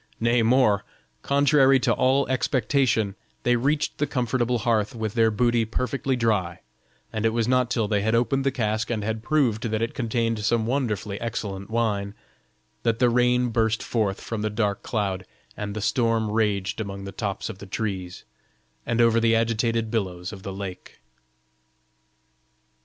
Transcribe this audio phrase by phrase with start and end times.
[0.19, 0.83] Nay, more:
[1.21, 3.13] contrary to all expectation,
[3.43, 6.61] they reached the comfortable hearth with their booty perfectly dry,
[7.13, 9.93] and it was not till they had opened the cask, and had proved that it
[9.93, 12.15] contained some wonderfully excellent wine,
[12.81, 15.23] that the rain burst forth from the dark cloud,
[15.55, 18.23] and the storm raged among the tops of the trees,
[18.87, 20.97] and over the agitated billows of the lake.